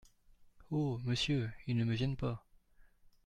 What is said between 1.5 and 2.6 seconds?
il ne me gêne pas!